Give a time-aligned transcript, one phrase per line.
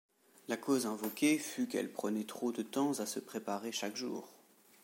[0.47, 4.27] La cause invoquée fut qu'elle prenait trop de temps à se préparer chaque jour.